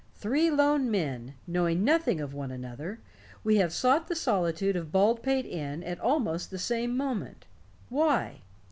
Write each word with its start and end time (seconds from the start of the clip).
Three 0.15 0.49
lone 0.49 0.89
men, 0.89 1.35
knowing 1.45 1.83
nothing 1.83 2.19
of 2.19 2.33
one 2.33 2.49
another, 2.49 3.01
we 3.43 3.57
have 3.57 3.71
sought 3.71 4.07
the 4.07 4.15
solitude 4.15 4.75
of 4.75 4.91
Baldpate 4.91 5.45
Inn 5.45 5.83
at 5.83 5.99
almost 5.99 6.49
the 6.49 6.57
same 6.57 6.97
moment. 6.97 7.45
Why? 7.87 8.41